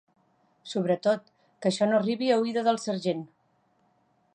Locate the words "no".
1.91-2.01